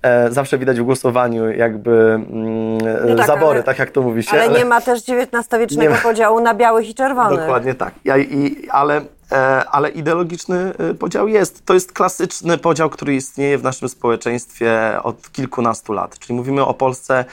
e, 0.02 0.32
zawsze 0.32 0.58
widać 0.58 0.80
w 0.80 0.82
głosowaniu 0.84 1.50
jakby 1.50 1.90
mm, 1.90 2.78
No 3.08 3.16
tak, 3.16 3.26
zabory, 3.26 3.54
ale- 3.54 3.62
tak 3.62 3.78
jak 3.78 3.90
to 3.90 4.02
mówi 4.02 4.22
się. 4.22 4.30
Ale 4.30 4.48
nie 4.48 4.64
ma 4.64 4.80
też 4.80 5.00
XIX-wiecznego 5.08 5.94
podziału 6.02 6.40
na 6.40 6.54
białych 6.54 6.88
i 6.88 6.94
czerwonych. 6.94 7.38
Dokładnie 7.38 7.74
tak. 7.74 7.94
Ja, 8.04 8.18
i, 8.18 8.68
ale, 8.70 9.00
e, 9.32 9.64
ale 9.64 9.88
ideologiczny 9.88 10.72
podział 10.98 11.28
jest. 11.28 11.66
To 11.66 11.74
jest 11.74 11.92
klasyczny 11.92 12.58
podział, 12.58 12.90
który 12.90 13.14
istnieje 13.14 13.58
w 13.58 13.62
naszym 13.62 13.88
społeczeństwie 13.88 14.98
od 15.02 15.32
kilkunastu 15.32 15.92
lat. 15.92 16.18
Czyli 16.18 16.34
mówimy 16.34 16.64
o 16.64 16.74
Polsce. 16.74 17.24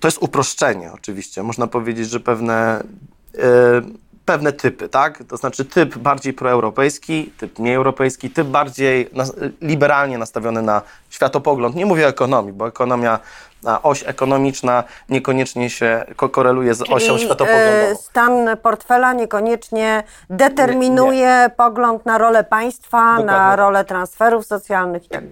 To 0.00 0.08
jest 0.08 0.18
uproszczenie, 0.22 0.90
oczywiście. 0.94 1.42
Można 1.42 1.66
powiedzieć, 1.66 2.10
że 2.10 2.20
pewne. 2.20 2.82
Pewne 4.30 4.52
typy, 4.52 4.88
tak? 4.88 5.22
To 5.28 5.36
znaczy 5.36 5.64
typ 5.64 5.98
bardziej 5.98 6.32
proeuropejski, 6.32 7.32
typ 7.38 7.58
mniej 7.58 7.74
europejski, 7.74 8.30
typ 8.30 8.46
bardziej 8.46 9.10
liberalnie 9.60 10.18
nastawiony 10.18 10.62
na 10.62 10.82
światopogląd. 11.10 11.76
Nie 11.76 11.86
mówię 11.86 12.06
o 12.06 12.08
ekonomii, 12.08 12.52
bo 12.52 12.68
ekonomia, 12.68 13.18
a 13.66 13.82
oś 13.82 14.04
ekonomiczna 14.06 14.84
niekoniecznie 15.08 15.70
się 15.70 16.04
ko- 16.16 16.28
koreluje 16.28 16.74
z 16.74 16.82
osią 16.82 16.98
Czyli, 17.14 17.18
światopoglądową. 17.24 17.70
e, 17.92 17.94
stan 17.94 18.56
portfela 18.62 19.12
niekoniecznie 19.12 20.02
determinuje 20.30 21.50
pogląd 21.56 22.06
na 22.06 22.18
rolę 22.18 22.44
państwa, 22.44 23.14
na 23.14 23.22
Dokładnie. 23.22 23.56
rolę 23.56 23.84
transferów 23.84 24.46
socjalnych 24.46 25.06
i 25.06 25.08
tak 25.08 25.24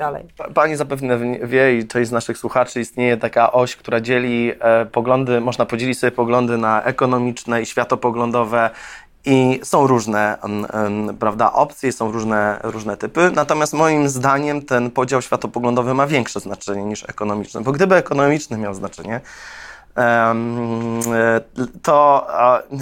Pani 0.55 0.77
zapewne 0.77 1.19
wie 1.43 1.79
i 1.79 1.87
część 1.89 2.09
z 2.09 2.13
naszych 2.13 2.39
słuchaczy 2.39 2.81
istnieje 2.81 3.17
taka 3.17 3.53
oś, 3.53 3.77
która 3.77 4.01
dzieli 4.01 4.53
e, 4.61 4.87
poglądy, 4.87 5.41
można 5.41 5.67
podzielić 5.67 5.99
sobie 5.99 6.11
poglądy 6.11 6.59
na 6.59 6.83
ekonomiczne 6.83 7.63
i 7.63 7.67
światopoglądowe 7.67 8.71
i 9.29 9.61
są 9.63 9.87
różne 9.87 10.39
em, 10.43 10.67
em, 10.73 11.17
prawda, 11.17 11.53
opcje, 11.53 11.93
są 11.93 12.13
różne, 12.13 12.61
różne 12.63 12.97
typy. 12.97 13.31
Natomiast 13.35 13.73
moim 13.73 14.09
zdaniem 14.09 14.63
ten 14.63 14.91
podział 14.91 15.23
światopoglądowy 15.23 15.95
ma 15.95 16.07
większe 16.07 16.41
znaczenie 16.41 16.85
niż 16.85 17.05
ekonomiczny, 17.09 17.61
bo 17.61 17.73
gdyby 17.73 17.95
ekonomiczny 17.95 18.59
miał 18.59 18.75
znaczenie, 18.75 19.21
e, 19.97 20.35
to 21.83 22.27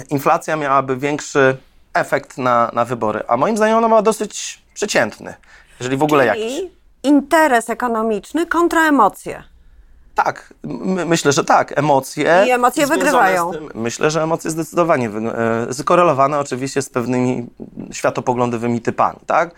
inflacja 0.09 0.55
miałaby 0.55 0.97
większy 0.97 1.57
efekt 1.93 2.37
na, 2.37 2.71
na 2.73 2.85
wybory, 2.85 3.23
a 3.27 3.37
moim 3.37 3.57
zdaniem 3.57 3.77
ona 3.77 3.87
ma 3.87 4.01
dosyć 4.01 4.61
przeciętny, 4.73 5.33
jeżeli 5.79 5.97
w 5.97 6.03
ogóle 6.03 6.25
jakiś. 6.25 6.55
Czyli 6.55 6.71
interes 7.03 7.69
ekonomiczny 7.69 8.45
kontra 8.45 8.87
emocje. 8.87 9.43
Tak, 10.23 10.53
m- 10.63 11.07
myślę, 11.07 11.31
że 11.31 11.43
tak. 11.43 11.77
Emocje. 11.79 12.43
I 12.47 12.51
emocje 12.51 12.87
wygrywają. 12.87 13.51
tym- 13.51 13.69
myślę, 13.75 14.11
że 14.11 14.23
emocje 14.23 14.51
zdecydowanie 14.51 15.09
wy- 15.09 15.31
e, 15.69 15.73
skorelowane 15.73 16.39
oczywiście 16.39 16.81
z 16.81 16.89
pewnymi 16.89 17.47
światopoglądowymi 17.91 18.81
typami, 18.81 19.19
tak? 19.25 19.51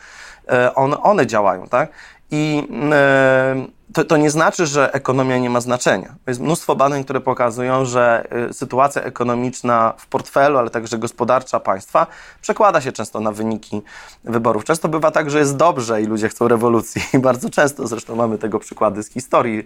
E, 0.50 0.76
One, 0.76 0.98
one 1.04 1.28
działają, 1.28 1.68
tak? 1.68 1.90
I 2.32 2.68
e, 2.92 3.68
to, 3.94 4.04
to 4.04 4.18
nie 4.18 4.30
znaczy, 4.30 4.66
że 4.66 4.94
ekonomia 4.94 5.38
nie 5.38 5.50
ma 5.50 5.62
znaczenia. 5.62 6.16
Jest 6.28 6.40
mnóstwo 6.40 6.76
badań, 6.76 7.04
które 7.04 7.22
pokazują, 7.22 7.86
że 7.86 8.28
e, 8.50 8.54
sytuacja 8.54 9.02
ekonomiczna 9.02 9.94
w 9.98 10.08
portfelu, 10.08 10.58
ale 10.58 10.70
także 10.70 10.98
gospodarcza 10.98 11.60
państwa 11.60 12.08
przekłada 12.42 12.82
się 12.82 12.92
często 12.92 13.20
na 13.20 13.32
wyniki 13.32 13.82
wyborów. 14.24 14.64
Często 14.64 14.88
bywa 14.88 15.12
tak, 15.12 15.30
że 15.30 15.40
jest 15.40 15.56
dobrze 15.56 16.02
i 16.02 16.06
ludzie 16.06 16.30
chcą 16.30 16.48
rewolucji. 16.48 17.02
I 17.14 17.20
bardzo 17.20 17.50
często, 17.50 17.88
zresztą 17.88 18.16
mamy 18.16 18.38
tego 18.38 18.60
przykłady 18.60 19.04
z 19.04 19.10
historii, 19.10 19.64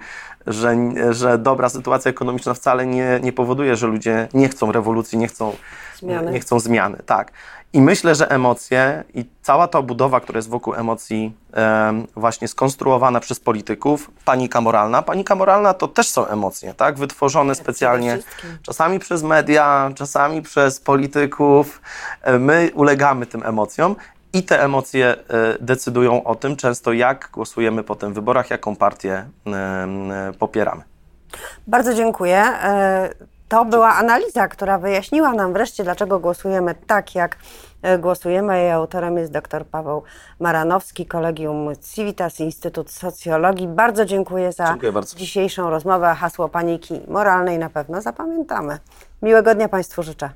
że, 0.47 0.75
że 1.11 1.37
dobra 1.37 1.69
sytuacja 1.69 2.11
ekonomiczna 2.11 2.53
wcale 2.53 2.85
nie, 2.85 3.19
nie 3.23 3.33
powoduje, 3.33 3.75
że 3.75 3.87
ludzie 3.87 4.27
nie 4.33 4.49
chcą 4.49 4.71
rewolucji, 4.71 5.17
nie 5.17 5.27
chcą 5.27 5.55
Zmiany. 6.03 6.31
Nie 6.31 6.39
chcą 6.39 6.59
zmiany, 6.59 6.97
tak. 7.05 7.31
I 7.73 7.81
myślę, 7.81 8.15
że 8.15 8.31
emocje 8.31 9.03
i 9.13 9.25
cała 9.41 9.67
ta 9.67 9.81
budowa, 9.81 10.19
która 10.19 10.37
jest 10.37 10.49
wokół 10.49 10.73
emocji, 10.73 11.33
em, 11.53 12.07
właśnie 12.15 12.47
skonstruowana 12.47 13.19
przez 13.19 13.39
polityków, 13.39 14.11
panika 14.25 14.61
moralna. 14.61 15.01
Panika 15.01 15.35
moralna 15.35 15.73
to 15.73 15.87
też 15.87 16.09
są 16.09 16.27
emocje, 16.27 16.73
tak? 16.73 16.97
Wytworzone 16.97 17.55
specjalnie, 17.55 18.19
czasami 18.61 18.99
przez 18.99 19.23
media, 19.23 19.91
czasami 19.95 20.41
przez 20.41 20.79
polityków. 20.79 21.81
E, 22.21 22.39
My 22.39 22.71
ulegamy 22.73 23.25
tym 23.25 23.43
emocjom. 23.45 23.95
I 24.33 24.43
te 24.43 24.63
emocje 24.63 25.07
e, 25.07 25.15
decydują 25.59 26.23
o 26.23 26.35
tym 26.35 26.55
często, 26.55 26.93
jak 26.93 27.29
głosujemy 27.33 27.83
po 27.83 27.95
tym 27.95 28.13
wyborach, 28.13 28.49
jaką 28.49 28.75
partię 28.75 29.25
e, 29.47 30.33
popieramy. 30.39 30.81
Bardzo 31.67 31.93
dziękuję. 31.93 32.53
To 33.53 33.65
była 33.65 33.93
analiza, 33.93 34.47
która 34.47 34.77
wyjaśniła 34.77 35.33
nam 35.33 35.53
wreszcie, 35.53 35.83
dlaczego 35.83 36.19
głosujemy 36.19 36.75
tak, 36.87 37.15
jak 37.15 37.37
e, 37.81 37.97
głosujemy. 37.97 38.57
Jej 38.57 38.71
autorem 38.71 39.17
jest 39.17 39.31
dr 39.31 39.65
Paweł 39.65 40.03
Maranowski, 40.39 41.05
Kolegium 41.05 41.69
Civitas, 41.93 42.39
Instytut 42.39 42.91
Socjologii. 42.91 43.67
Bardzo 43.67 44.05
dziękuję 44.05 44.51
za 44.51 44.67
Dziękuję 44.67 44.91
bardzo. 44.91 45.17
dzisiejszą 45.17 45.69
rozmowę. 45.69 46.15
Hasło 46.19 46.49
paniki 46.49 47.01
moralnej 47.07 47.59
na 47.59 47.69
pewno 47.69 48.01
zapamiętamy. 48.01 48.77
Miłego 49.21 49.55
dnia 49.55 49.69
Państwu 49.69 50.03
życzę. 50.03 50.29